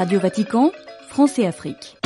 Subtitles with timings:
[0.00, 0.72] Radio Vatican,
[1.10, 1.98] France et Afrique.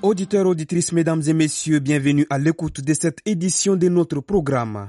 [0.00, 4.88] Auditeurs, auditrices, mesdames et messieurs, bienvenue à l'écoute de cette édition de notre programme.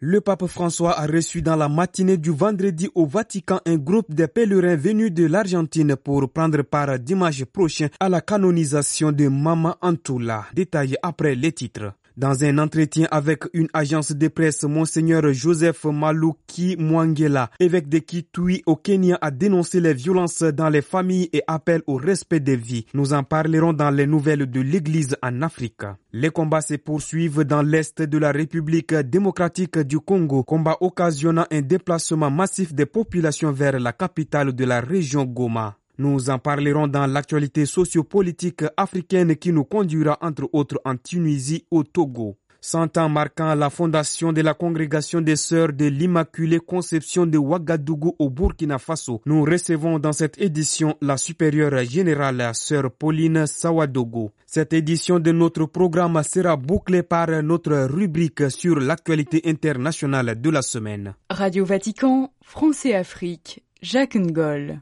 [0.00, 4.26] Le pape François a reçu dans la matinée du vendredi au Vatican un groupe de
[4.26, 10.46] pèlerins venus de l'Argentine pour prendre part dimanche prochain à la canonisation de Mama Antula,
[10.54, 11.92] détaillé après les titres.
[12.16, 18.62] Dans un entretien avec une agence de presse, Monseigneur Joseph Maluki Mwangela, évêque de Kitui
[18.64, 22.86] au Kenya, a dénoncé les violences dans les familles et appelle au respect des vies.
[22.94, 25.82] Nous en parlerons dans les nouvelles de l'Église en Afrique.
[26.14, 31.60] Les combats se poursuivent dans l'est de la République démocratique du Congo, combat occasionnant un
[31.60, 35.76] déplacement massif des populations vers la capitale de la région Goma.
[35.98, 41.82] Nous en parlerons dans l'actualité sociopolitique africaine qui nous conduira entre autres en Tunisie au
[41.84, 42.36] Togo.
[42.60, 48.16] Cent ans marquant la fondation de la congrégation des sœurs de l'Immaculée Conception de Ouagadougou
[48.18, 54.32] au Burkina Faso, nous recevons dans cette édition la supérieure générale sœur Pauline Sawadogo.
[54.46, 60.62] Cette édition de notre programme sera bouclée par notre rubrique sur l'actualité internationale de la
[60.62, 61.14] semaine.
[61.30, 64.80] Radio Vatican, France et Afrique, Jacques Ngol.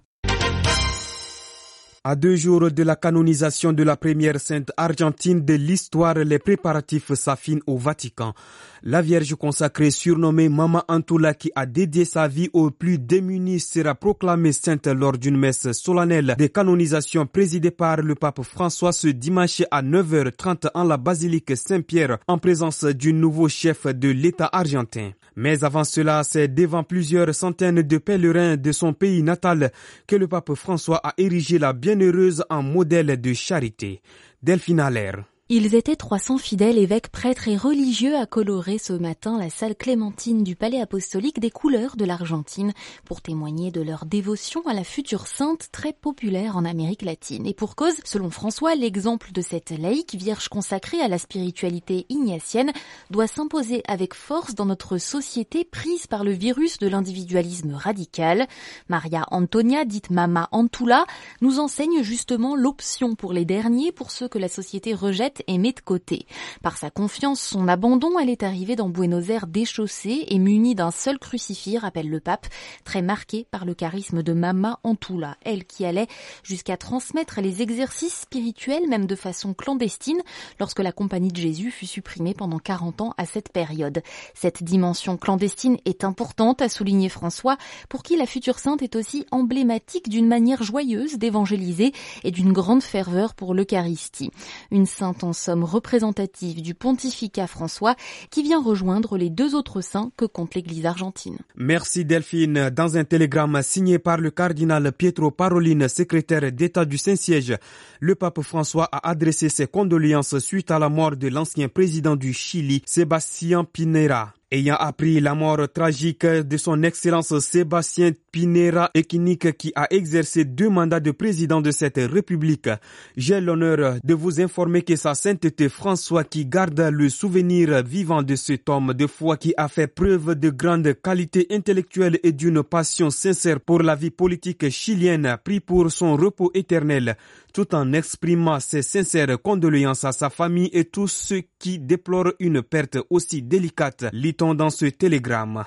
[2.07, 7.15] À deux jours de la canonisation de la première sainte argentine de l'histoire, les préparatifs
[7.15, 8.35] s'affinent au Vatican.
[8.83, 13.95] La Vierge consacrée surnommée Mama Antula qui a dédié sa vie aux plus démunis sera
[13.95, 19.63] proclamée sainte lors d'une messe solennelle de canonisation présidée par le pape François ce dimanche
[19.71, 25.13] à 9h30 en la basilique Saint-Pierre en présence du nouveau chef de l'État argentin.
[25.37, 29.73] Mais avant cela, c'est devant plusieurs centaines de pèlerins de son pays natal
[30.07, 34.01] que le pape François a érigé la bienheureuse en modèle de charité.
[34.43, 35.25] Delphine Allaire.
[35.51, 40.43] Ils étaient 300 fidèles évêques, prêtres et religieux à colorer ce matin la salle clémentine
[40.43, 42.73] du palais apostolique des couleurs de l'Argentine
[43.05, 47.47] pour témoigner de leur dévotion à la future sainte très populaire en Amérique latine.
[47.47, 52.73] Et pour cause, selon François, l'exemple de cette laïque vierge consacrée à la spiritualité ignatienne
[53.11, 58.47] doit s'imposer avec force dans notre société prise par le virus de l'individualisme radical.
[58.89, 61.05] Maria Antonia, dite Mama Antula,
[61.43, 65.73] nous enseigne justement l'option pour les derniers pour ceux que la société rejette et met
[65.73, 66.27] de côté.
[66.63, 70.91] Par sa confiance, son abandon, elle est arrivée dans Buenos Aires déchaussée et munie d'un
[70.91, 72.47] seul crucifix, rappelle le pape,
[72.85, 76.09] très marqué par le charisme de Mama Antula, elle qui allait
[76.43, 80.23] jusqu'à transmettre les exercices spirituels même de façon clandestine
[80.61, 84.03] lorsque la compagnie de Jésus fut supprimée pendant 40 ans à cette période.
[84.35, 87.57] Cette dimension clandestine est importante, a souligné François,
[87.89, 92.83] pour qui la future sainte est aussi emblématique d'une manière joyeuse d'évangéliser et d'une grande
[92.83, 94.31] ferveur pour l'Eucharistie.
[94.71, 97.97] Une sainte en somme représentative du pontificat François
[98.31, 101.39] qui vient rejoindre les deux autres saints que compte l'Église argentine.
[101.57, 102.71] Merci Delphine.
[102.71, 107.57] Dans un télégramme signé par le cardinal Pietro Parolin, secrétaire d'État du Saint-Siège,
[108.01, 112.33] le pape François a adressé ses condoléances suite à la mort de l'ancien président du
[112.33, 114.35] Chili, Sébastien Pinera.
[114.51, 120.69] Ayant appris la mort tragique de son Excellence Sébastien Pinera Ekinik qui a exercé deux
[120.69, 122.69] mandats de président de cette République,
[123.17, 128.37] j'ai l'honneur de vous informer que sa sainteté François qui garde le souvenir vivant de
[128.37, 133.11] cet homme de foi qui a fait preuve de grandes qualités intellectuelles et d'une passion
[133.11, 137.17] sincère pour la vie politique chilienne, pris pour son repos éternel,
[137.55, 142.63] tout en exprimant ses sincères condoléances à sa famille et tous ceux qui déplorent une
[142.63, 145.65] perte aussi délicate, lit-on dans ce télégramme.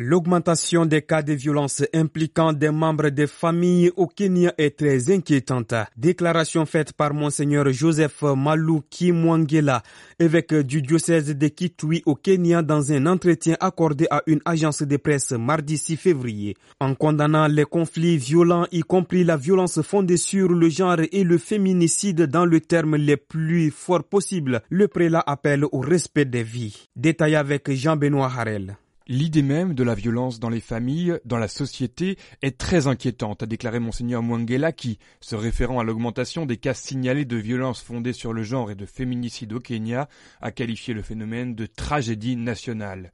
[0.00, 5.74] L'augmentation des cas de violence impliquant des membres des familles au Kenya est très inquiétante.
[5.96, 9.82] Déclaration faite par Monseigneur Joseph Maluki Mwangela,
[10.20, 14.96] évêque du diocèse de Kitui au Kenya dans un entretien accordé à une agence de
[14.98, 16.56] presse mardi 6 février.
[16.78, 21.38] En condamnant les conflits violents, y compris la violence fondée sur le genre et le
[21.38, 26.86] féminicide dans le terme les plus forts possibles, le prélat appelle au respect des vies.
[26.94, 28.76] Détail avec Jean-Benoît Harel.
[29.10, 33.46] L'idée même de la violence dans les familles, dans la société, est très inquiétante, a
[33.46, 38.34] déclaré Monseigneur Mwangela qui, se référant à l'augmentation des cas signalés de violences fondées sur
[38.34, 40.10] le genre et de féminicide au Kenya,
[40.42, 43.10] a qualifié le phénomène de tragédie nationale.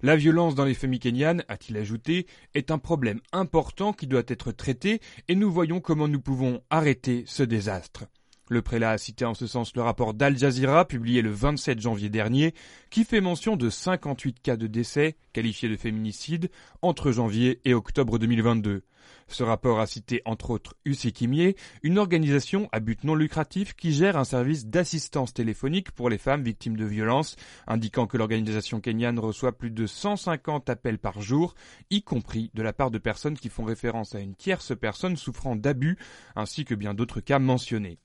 [0.00, 4.50] La violence dans les familles kenyanes, a-t-il ajouté, est un problème important qui doit être
[4.50, 8.06] traité et nous voyons comment nous pouvons arrêter ce désastre.
[8.48, 12.10] Le prélat a cité en ce sens le rapport d'Al Jazeera publié le 27 janvier
[12.10, 12.52] dernier
[12.90, 16.50] qui fait mention de 58 cas de décès qualifiés de féminicide
[16.82, 18.82] entre janvier et octobre 2022.
[19.28, 24.16] Ce rapport a cité entre autres Usikimier, une organisation à but non lucratif qui gère
[24.16, 27.36] un service d'assistance téléphonique pour les femmes victimes de violences,
[27.66, 31.54] indiquant que l'organisation kenyane reçoit plus de 150 appels par jour,
[31.90, 35.56] y compris de la part de personnes qui font référence à une tierce personne souffrant
[35.56, 35.96] d'abus,
[36.36, 37.98] ainsi que bien d'autres cas mentionnés.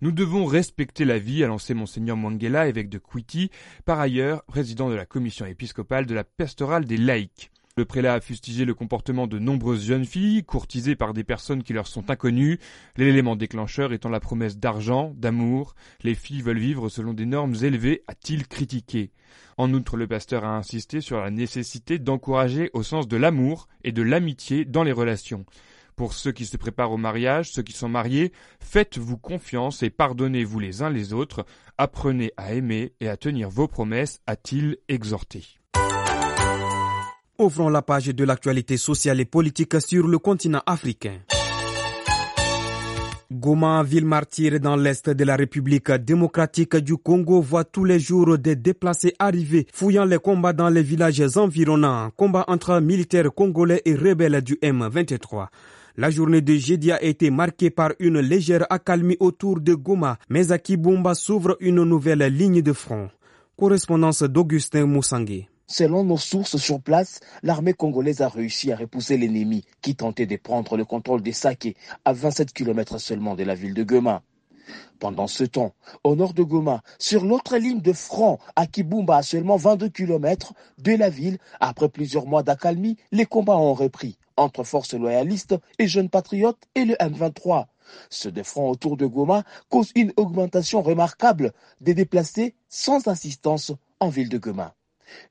[0.00, 3.50] Nous devons respecter la vie, a lancé Monseigneur Mwangela, évêque de Kwiti,
[3.84, 7.50] par ailleurs président de la commission épiscopale de la pastorale des laïcs.
[7.78, 11.72] Le prélat a fustigé le comportement de nombreuses jeunes filles, courtisées par des personnes qui
[11.72, 12.58] leur sont inconnues,
[12.96, 15.76] l'élément déclencheur étant la promesse d'argent, d'amour.
[16.02, 19.12] Les filles veulent vivre selon des normes élevées, a-t-il critiqué.
[19.58, 23.92] En outre, le pasteur a insisté sur la nécessité d'encourager au sens de l'amour et
[23.92, 25.44] de l'amitié dans les relations.
[25.98, 28.30] Pour ceux qui se préparent au mariage, ceux qui sont mariés,
[28.60, 31.44] faites-vous confiance et pardonnez-vous les uns les autres,
[31.76, 35.58] apprenez à aimer et à tenir vos promesses, a-t-il exhorté.
[37.40, 41.18] Ouvrons la page de l'actualité sociale et politique sur le continent africain.
[43.32, 48.38] Goma, ville martyre dans l'est de la République démocratique du Congo, voit tous les jours
[48.38, 53.96] des déplacés arriver, fouillant les combats dans les villages environnants, combats entre militaires congolais et
[53.96, 55.48] rebelles du M23.
[56.00, 60.52] La journée de jeudi a été marquée par une légère accalmie autour de Goma, mais
[60.52, 63.10] à Kibumba s'ouvre une nouvelle ligne de front.
[63.56, 65.48] Correspondance d'Augustin Moussangé.
[65.66, 70.36] Selon nos sources sur place, l'armée congolaise a réussi à repousser l'ennemi qui tentait de
[70.36, 71.74] prendre le contrôle des Saké
[72.04, 74.22] à 27 km seulement de la ville de Goma.
[75.00, 75.74] Pendant ce temps,
[76.04, 80.52] au nord de Goma, sur l'autre ligne de front, à Kibumba, à seulement 22 km
[80.78, 85.88] de la ville, après plusieurs mois d'accalmie, les combats ont repris entre forces loyalistes et
[85.88, 87.66] jeunes patriotes et le M23.
[88.10, 94.28] Ce défront autour de Goma cause une augmentation remarquable des déplacés sans assistance en ville
[94.28, 94.74] de Goma.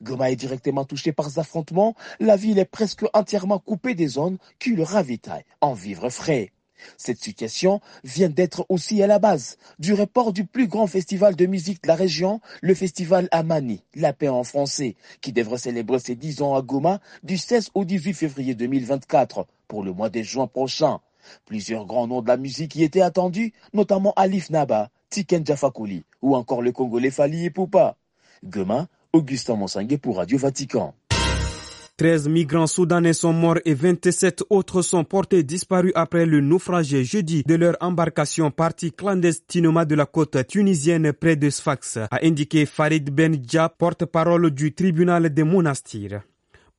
[0.02, 1.96] Goma est directement touché par ces affrontements.
[2.20, 6.52] La ville est presque entièrement coupée des zones qui le ravitaillent en vivres frais.
[6.98, 11.46] Cette situation vient d'être aussi à la base du report du plus grand festival de
[11.46, 16.16] musique de la région, le festival Amani, la paix en français, qui devrait célébrer ses
[16.16, 20.48] 10 ans à Goma du 16 au 18 février 2024 pour le mois de juin
[20.48, 21.00] prochain.
[21.46, 26.36] Plusieurs grands noms de la musique y étaient attendus, notamment Alif Naba, Tiken Jafakoli ou
[26.36, 27.98] encore le Congolais Fali Poupa.
[28.44, 30.94] Goma, Augustin Monsanguet pour Radio Vatican.
[31.98, 37.42] 13 migrants soudanais sont morts et 27 autres sont portés disparus après le naufrage jeudi
[37.42, 43.10] de leur embarcation partie clandestinement de la côte tunisienne près de Sfax, a indiqué Farid
[43.10, 46.22] Benja, porte-parole du tribunal des monastires.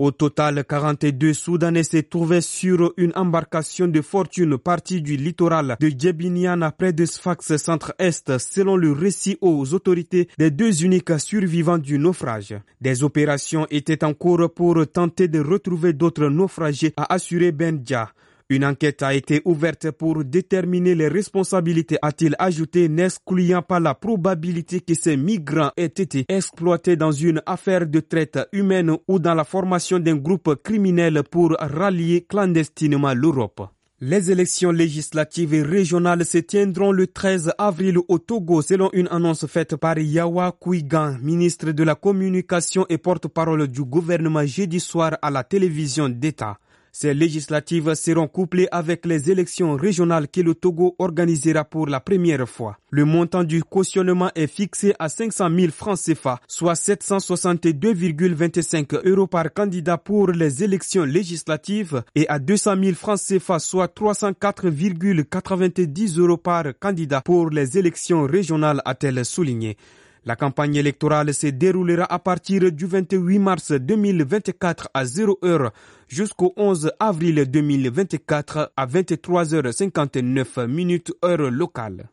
[0.00, 5.88] Au total, 42 Soudanais se trouvaient sur une embarcation de fortune partie du littoral de
[5.88, 11.98] Djebiniana près de Sfax centre-est selon le récit aux autorités des deux uniques survivants du
[11.98, 12.54] naufrage.
[12.80, 18.12] Des opérations étaient en cours pour tenter de retrouver d'autres naufragés, a assuré Benja.
[18.50, 24.80] Une enquête a été ouverte pour déterminer les responsabilités, a-t-il ajouté, n'excluant pas la probabilité
[24.80, 29.44] que ces migrants aient été exploités dans une affaire de traite humaine ou dans la
[29.44, 33.68] formation d'un groupe criminel pour rallier clandestinement l'Europe?
[34.00, 39.46] Les élections législatives et régionales se tiendront le 13 avril au Togo selon une annonce
[39.46, 45.30] faite par Yawa Kouigan, ministre de la Communication et porte-parole du gouvernement jeudi soir à
[45.30, 46.58] la télévision d'État.
[47.00, 52.48] Ces législatives seront couplées avec les élections régionales que le Togo organisera pour la première
[52.48, 52.76] fois.
[52.90, 59.54] Le montant du cautionnement est fixé à 500 000 francs CFA, soit 762,25 euros par
[59.54, 66.64] candidat pour les élections législatives et à 200 000 francs CFA, soit 304,90 euros par
[66.80, 69.76] candidat pour les élections régionales, a-t-elle souligné.
[70.24, 75.72] La campagne électorale se déroulera à partir du 28 mars 2024 à 0 heure
[76.08, 82.08] jusqu'au 11 avril 2024 à 23h59 minutes heure locale.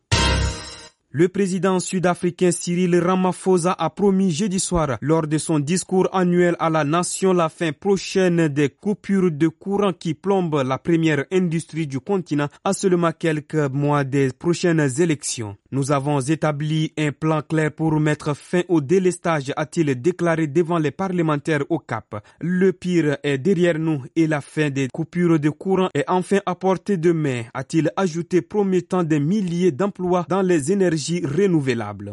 [1.18, 6.68] Le président sud-africain Cyril Ramaphosa a promis jeudi soir, lors de son discours annuel à
[6.68, 12.00] la nation, la fin prochaine des coupures de courant qui plombent la première industrie du
[12.00, 15.56] continent à seulement quelques mois des prochaines élections.
[15.72, 20.90] Nous avons établi un plan clair pour mettre fin au délestage, a-t-il déclaré devant les
[20.90, 22.22] parlementaires au Cap.
[22.40, 26.54] Le pire est derrière nous et la fin des coupures de courant est enfin à
[26.54, 30.72] portée de main, a-t-il ajouté promettant des milliers d'emplois dans les
[31.10, 32.10] énergies.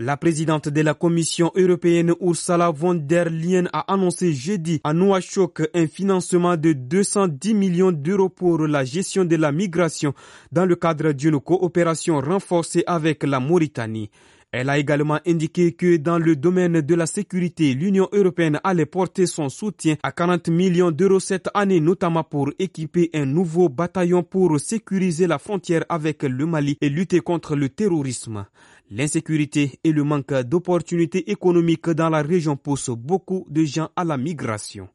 [0.00, 5.62] La présidente de la Commission européenne Ursula von der Leyen a annoncé jeudi à Nouakchott
[5.74, 10.14] un financement de 210 millions d'euros pour la gestion de la migration
[10.52, 14.08] dans le cadre d'une coopération renforcée avec la Mauritanie.
[14.50, 19.26] Elle a également indiqué que dans le domaine de la sécurité, l'Union européenne allait porter
[19.26, 24.58] son soutien à 40 millions d'euros cette année, notamment pour équiper un nouveau bataillon pour
[24.58, 28.46] sécuriser la frontière avec le Mali et lutter contre le terrorisme.
[28.90, 34.16] L'insécurité et le manque d'opportunités économiques dans la région poussent beaucoup de gens à la
[34.16, 34.88] migration.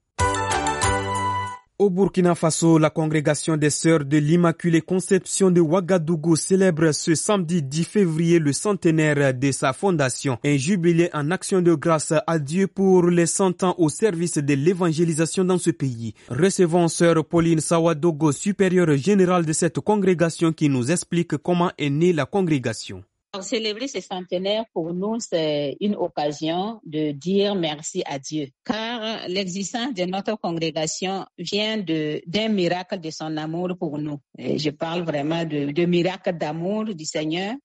[1.83, 7.61] Au Burkina Faso, la congrégation des sœurs de l'Immaculée Conception de Ouagadougou célèbre ce samedi
[7.61, 12.67] 10 février le centenaire de sa fondation, un jubilé en action de grâce à Dieu
[12.67, 16.13] pour les 100 ans au service de l'évangélisation dans ce pays.
[16.29, 22.13] Recevons sœur Pauline Sawadogo, supérieure générale de cette congrégation qui nous explique comment est née
[22.13, 23.03] la congrégation.
[23.41, 29.93] Célébrer ce centenaire pour nous, c'est une occasion de dire merci à Dieu, car l'existence
[29.95, 34.19] de notre congrégation vient d'un miracle de son amour pour nous.
[34.37, 37.55] Et je parle vraiment de, de miracle d'amour du Seigneur,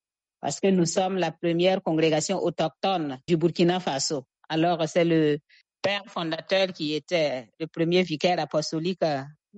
[0.40, 4.24] parce que nous sommes la première congrégation autochtone du Burkina Faso.
[4.48, 5.38] Alors c'est le
[5.82, 9.04] père fondateur qui était le premier vicaire apostolique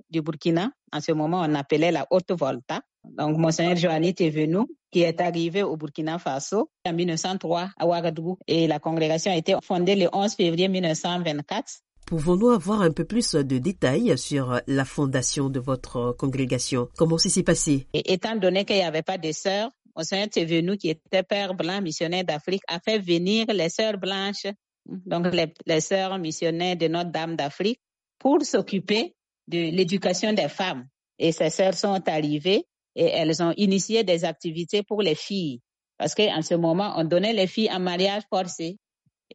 [0.09, 0.71] du Burkina.
[0.93, 2.81] En ce moment, on appelait la Haute Volta.
[3.05, 4.59] Donc, Monseigneur Joanny est venu,
[4.91, 8.39] qui est arrivé au Burkina Faso en 1903 à Ouagadougou.
[8.47, 11.81] Et la congrégation a été fondée le 11 février 1924.
[12.07, 16.89] Pouvons-nous avoir un peu plus de détails sur la fondation de votre congrégation?
[16.97, 17.87] Comment ça s'est passé?
[17.93, 21.81] Et Étant donné qu'il n'y avait pas de sœurs, Monseigneur Tevenu, qui était père blanc
[21.81, 24.47] missionnaire d'Afrique, a fait venir les sœurs blanches,
[24.87, 27.81] donc les, les sœurs missionnaires de Notre-Dame d'Afrique,
[28.19, 29.15] pour s'occuper
[29.47, 30.87] de l'éducation des femmes.
[31.19, 35.61] Et ces sœurs sont arrivées et elles ont initié des activités pour les filles.
[35.99, 38.79] Parce qu'en ce moment, on donnait les filles en mariage forcé.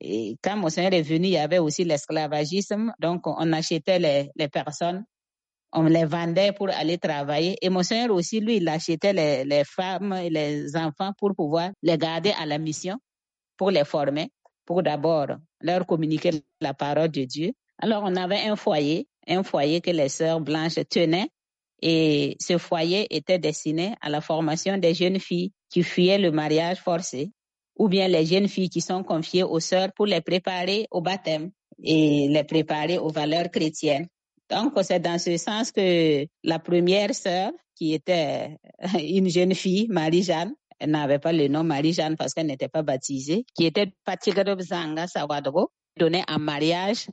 [0.02, 2.92] Et quand mon Seigneur est venu, il y avait aussi l'esclavagisme.
[3.00, 5.06] Donc, on achetait les, les, personnes,
[5.72, 7.56] on les vendait pour aller travailler.
[7.62, 11.70] Et mon Seigneur aussi, lui, il achetait les, les femmes et les enfants pour pouvoir
[11.82, 12.98] les garder à la mission,
[13.56, 14.30] pour les former,
[14.66, 15.28] pour d'abord
[15.62, 17.54] leur communiquer la parole de Dieu.
[17.78, 21.30] Alors, on avait un foyer, un foyer que les sœurs blanches tenaient
[21.82, 26.80] et ce foyer était destiné à la formation des jeunes filles qui fuyaient le mariage
[26.80, 27.32] forcé
[27.78, 31.52] ou bien les jeunes filles qui sont confiées aux sœurs pour les préparer au baptême
[31.84, 34.08] et les préparer aux valeurs chrétiennes.
[34.50, 38.58] Donc, c'est dans ce sens que la première sœur, qui était
[39.00, 43.46] une jeune fille, Marie-Jeanne, elle n'avait pas le nom Marie-Jeanne parce qu'elle n'était pas baptisée,
[43.56, 47.08] qui était Patigadob Zanga Sawadogo, donnée en mariage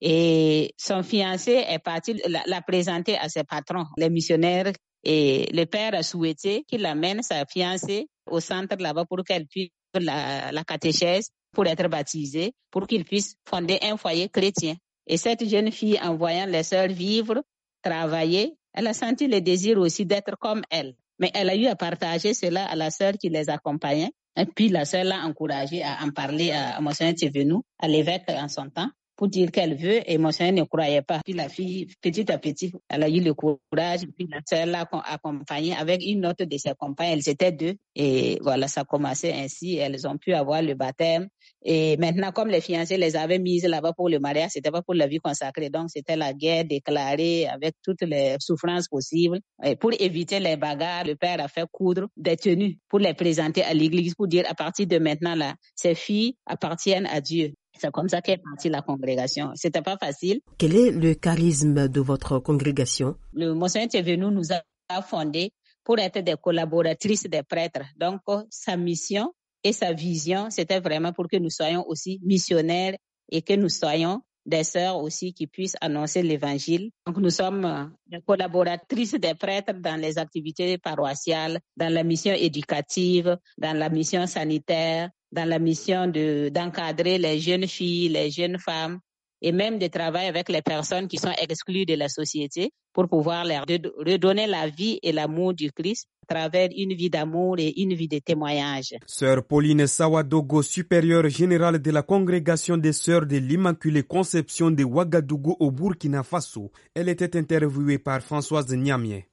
[0.00, 4.72] et son fiancé est parti la, présenter à ses patrons, les missionnaires.
[5.02, 9.70] Et le père a souhaité qu'il amène sa fiancée au centre là-bas pour qu'elle puisse
[9.94, 14.76] la, la catéchèse, pour être baptisée, pour qu'il puisse fonder un foyer chrétien.
[15.06, 17.42] Et cette jeune fille, en voyant les sœurs vivre,
[17.82, 20.94] travailler, elle a senti le désir aussi d'être comme elle.
[21.18, 24.12] Mais elle a eu à partager cela à la sœur qui les accompagnait.
[24.36, 28.48] Et puis la sœur l'a encouragée à en parler à, Monseigneur Thévenu, à l'évêque en
[28.48, 28.88] son temps
[29.20, 31.20] pour dire qu'elle veut et mon ne croyait pas.
[31.22, 34.06] Puis la fille, petit à petit, elle a eu le courage.
[34.16, 37.18] Puis la sœur l'a accompagnée avec une autre de ses compagnes.
[37.18, 37.74] Elles étaient deux.
[37.94, 39.76] Et voilà, ça a commencé ainsi.
[39.76, 41.28] Elles ont pu avoir le baptême.
[41.62, 44.94] Et maintenant, comme les fiancés les avaient mises là-bas pour le mariage, c'était pas pour
[44.94, 45.68] la vie consacrée.
[45.68, 49.40] Donc, c'était la guerre déclarée avec toutes les souffrances possibles.
[49.62, 53.62] Et pour éviter les bagarres, le père a fait coudre des tenues pour les présenter
[53.64, 57.52] à l'église pour dire à partir de maintenant là, ces filles appartiennent à Dieu.
[57.80, 59.52] C'est comme ça qu'est partie la congrégation.
[59.54, 60.40] C'était pas facile.
[60.58, 63.16] Quel est le charisme de votre congrégation?
[63.32, 67.86] Le Monseigneur est venu nous a fondé pour être des collaboratrices des prêtres.
[67.96, 68.20] Donc,
[68.50, 69.32] sa mission
[69.64, 72.96] et sa vision, c'était vraiment pour que nous soyons aussi missionnaires
[73.30, 76.90] et que nous soyons des sœurs aussi qui puissent annoncer l'évangile.
[77.06, 83.36] Donc, nous sommes des collaboratrices des prêtres dans les activités paroissiales, dans la mission éducative,
[83.58, 88.98] dans la mission sanitaire, dans la mission de d'encadrer les jeunes filles, les jeunes femmes
[89.42, 93.44] et même de travailler avec les personnes qui sont exclues de la société pour pouvoir
[93.44, 97.94] leur redonner la vie et l'amour du Christ à travers une vie d'amour et une
[97.94, 98.94] vie de témoignage.
[99.06, 105.56] Sœur Pauline Sawadogo, supérieure générale de la congrégation des sœurs de l'Immaculée Conception de Ouagadougou
[105.58, 109.26] au Burkina Faso, elle était interviewée par Françoise Niamier.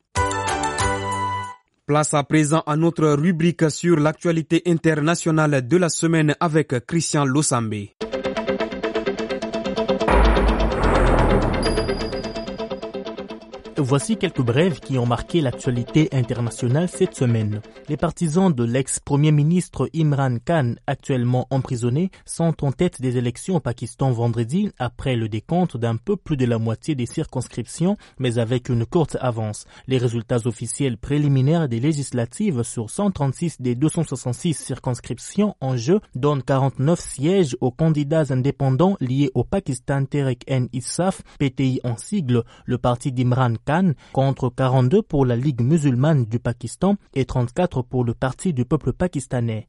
[1.85, 7.95] Place à présent à notre rubrique sur l'actualité internationale de la semaine avec Christian Losambé.
[13.79, 17.61] Voici quelques brèves qui ont marqué l'actualité internationale cette semaine.
[17.89, 23.59] Les partisans de l'ex-premier ministre Imran Khan, actuellement emprisonné, sont en tête des élections au
[23.59, 28.69] Pakistan vendredi après le décompte d'un peu plus de la moitié des circonscriptions, mais avec
[28.69, 29.67] une courte avance.
[29.85, 36.99] Les résultats officiels préliminaires des législatives sur 136 des 266 circonscriptions en jeu donnent 49
[36.99, 43.91] sièges aux candidats indépendants liés au Pakistan Tehrik-en-Insaf, PTI en sigle, le parti d'Imran Khan,
[44.13, 48.93] contre 42 pour la Ligue musulmane du Pakistan et 34 pour le Parti du peuple
[48.93, 49.67] pakistanais.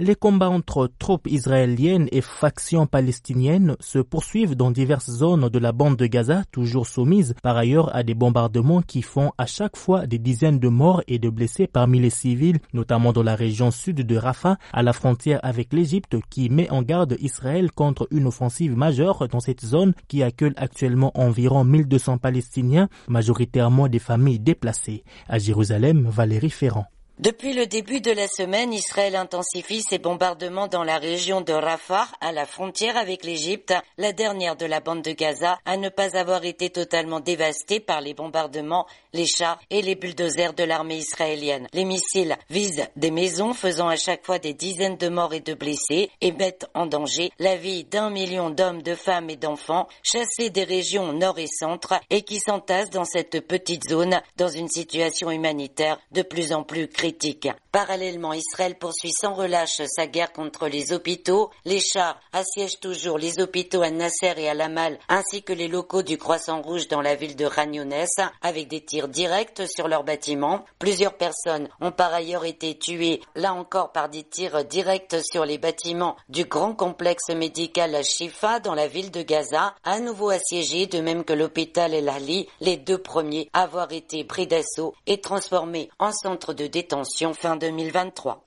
[0.00, 5.72] Les combats entre troupes israéliennes et factions palestiniennes se poursuivent dans diverses zones de la
[5.72, 10.06] bande de Gaza, toujours soumises par ailleurs à des bombardements qui font à chaque fois
[10.06, 14.06] des dizaines de morts et de blessés parmi les civils, notamment dans la région sud
[14.06, 18.76] de Rafah, à la frontière avec l'Égypte, qui met en garde Israël contre une offensive
[18.76, 25.02] majeure dans cette zone qui accueille actuellement environ 1200 Palestiniens, majoritairement des familles déplacées.
[25.26, 26.86] À Jérusalem, Valérie Ferrand.
[27.18, 32.06] Depuis le début de la semaine, Israël intensifie ses bombardements dans la région de Rafah,
[32.20, 36.16] à la frontière avec l'Égypte, la dernière de la bande de Gaza à ne pas
[36.16, 41.66] avoir été totalement dévastée par les bombardements, les chars et les bulldozers de l'armée israélienne.
[41.72, 45.54] Les missiles visent des maisons faisant à chaque fois des dizaines de morts et de
[45.54, 50.50] blessés et mettent en danger la vie d'un million d'hommes, de femmes et d'enfants chassés
[50.50, 55.32] des régions nord et centre et qui s'entassent dans cette petite zone dans une situation
[55.32, 57.48] humanitaire de plus en plus critique critique
[57.78, 61.50] Parallèlement, Israël poursuit sans relâche sa guerre contre les hôpitaux.
[61.64, 66.02] Les chars assiègent toujours les hôpitaux à Nasser et à Lamal, ainsi que les locaux
[66.02, 67.94] du Croissant Rouge dans la ville de Ragnones,
[68.42, 70.64] avec des tirs directs sur leurs bâtiments.
[70.80, 75.58] Plusieurs personnes ont par ailleurs été tuées, là encore par des tirs directs sur les
[75.58, 80.88] bâtiments du grand complexe médical à Shifa dans la ville de Gaza, à nouveau assiégé,
[80.88, 85.20] de même que l'hôpital El Ali, les deux premiers à avoir été pris d'assaut et
[85.20, 88.46] transformés en centre de détention fin 2023.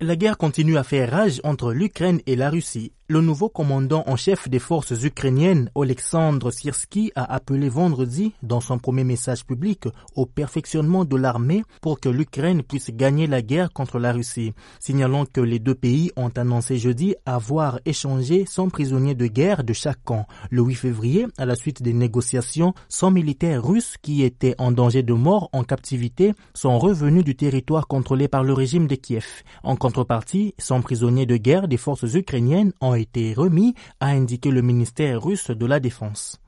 [0.00, 2.92] La guerre continue à faire rage entre l'Ukraine et la Russie.
[3.10, 8.78] Le nouveau commandant en chef des forces ukrainiennes, Oleksandr Sirski, a appelé vendredi, dans son
[8.78, 9.84] premier message public,
[10.14, 15.24] au perfectionnement de l'armée pour que l'Ukraine puisse gagner la guerre contre la Russie, signalant
[15.24, 20.04] que les deux pays ont annoncé jeudi avoir échangé 100 prisonniers de guerre de chaque
[20.04, 20.26] camp.
[20.50, 25.02] Le 8 février, à la suite des négociations, 100 militaires russes qui étaient en danger
[25.02, 29.44] de mort en captivité sont revenus du territoire contrôlé par le régime de Kiev.
[29.62, 34.62] En contrepartie, 100 prisonniers de guerre des forces ukrainiennes ont été remis, a indiqué le
[34.62, 36.40] ministère russe de la Défense.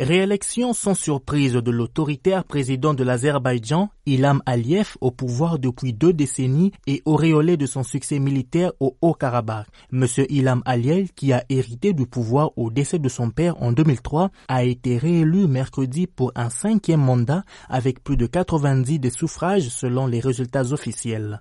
[0.00, 6.72] Réélection sans surprise de l'autoritaire président de l'Azerbaïdjan, Ilham Aliyev, au pouvoir depuis deux décennies
[6.88, 9.68] et auréolé de son succès militaire au Haut-Karabakh.
[9.92, 14.32] Monsieur Ilham Aliyev, qui a hérité du pouvoir au décès de son père en 2003,
[14.48, 20.08] a été réélu mercredi pour un cinquième mandat avec plus de 90 des suffrages selon
[20.08, 21.40] les résultats officiels.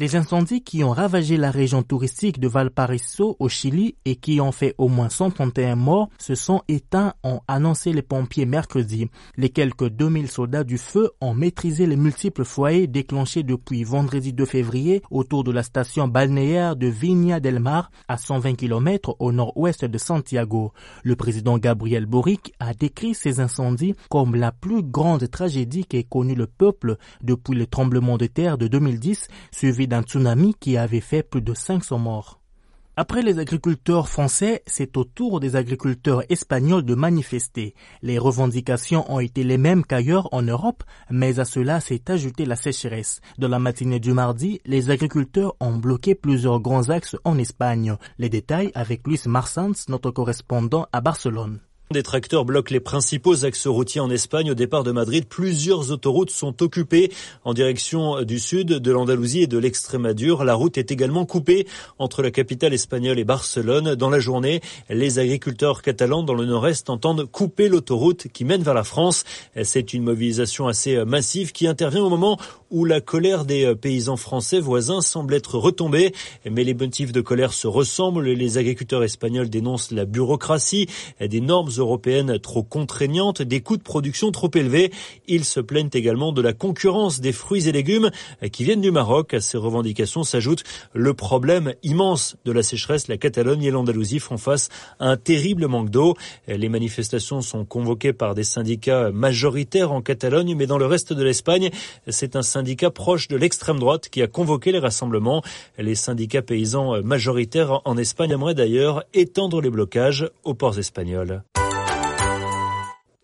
[0.00, 4.52] Les incendies qui ont ravagé la région touristique de Valparaiso au Chili et qui ont
[4.52, 9.10] fait au moins 131 morts se sont éteints, ont annoncé les pompiers mercredi.
[9.36, 14.44] Les quelques 2000 soldats du feu ont maîtrisé les multiples foyers déclenchés depuis vendredi 2
[14.44, 19.84] février autour de la station balnéaire de Viña del Mar à 120 km au nord-ouest
[19.84, 20.72] de Santiago.
[21.02, 26.36] Le président Gabriel Boric a décrit ces incendies comme la plus grande tragédie qu'ait connue
[26.36, 31.22] le peuple depuis le tremblement de terre de 2010 suivi d'un tsunami qui avait fait
[31.22, 32.38] plus de 500 morts.
[33.00, 37.76] Après les agriculteurs français, c'est au tour des agriculteurs espagnols de manifester.
[38.02, 42.56] Les revendications ont été les mêmes qu'ailleurs en Europe, mais à cela s'est ajoutée la
[42.56, 43.20] sécheresse.
[43.38, 47.96] Dans la matinée du mardi, les agriculteurs ont bloqué plusieurs grands axes en Espagne.
[48.18, 51.60] Les détails avec Luis Marsans, notre correspondant à Barcelone.
[51.90, 54.50] Des tracteurs bloquent les principaux axes routiers en Espagne.
[54.50, 57.10] Au départ de Madrid, plusieurs autoroutes sont occupées
[57.46, 60.44] en direction du sud, de l'Andalousie et de l'Extrémadure.
[60.44, 61.66] La route est également coupée
[61.98, 63.94] entre la capitale espagnole et Barcelone.
[63.94, 68.74] Dans la journée, les agriculteurs catalans dans le nord-est entendent couper l'autoroute qui mène vers
[68.74, 69.24] la France.
[69.62, 72.38] C'est une mobilisation assez massive qui intervient au moment
[72.70, 76.12] où la colère des paysans français voisins semble être retombée.
[76.44, 78.28] Mais les motifs de colère se ressemblent.
[78.28, 80.86] Les agriculteurs espagnols dénoncent la bureaucratie,
[81.18, 84.92] des normes européennes trop contraignantes, des coûts de production trop élevés.
[85.26, 88.10] Ils se plaignent également de la concurrence des fruits et légumes
[88.52, 89.34] qui viennent du Maroc.
[89.34, 93.08] À ces revendications s'ajoute le problème immense de la sécheresse.
[93.08, 96.14] La Catalogne et l'Andalousie font face à un terrible manque d'eau.
[96.46, 101.22] Les manifestations sont convoquées par des syndicats majoritaires en Catalogne, mais dans le reste de
[101.22, 101.70] l'Espagne,
[102.06, 105.42] c'est un syndicat proche de l'extrême droite qui a convoqué les rassemblements.
[105.78, 111.42] Les syndicats paysans majoritaires en Espagne aimeraient d'ailleurs étendre les blocages aux ports espagnols.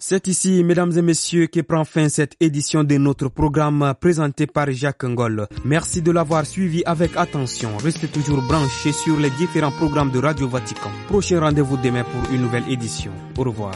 [0.07, 4.71] C'est ici, mesdames et messieurs, que prend fin cette édition de notre programme présenté par
[4.71, 5.47] Jacques Ngol.
[5.64, 7.71] Merci de l'avoir suivi avec attention.
[7.79, 10.90] Restez toujours branchés sur les différents programmes de Radio Vatican.
[11.09, 13.12] Prochain rendez-vous demain pour une nouvelle édition.
[13.38, 13.73] Au revoir.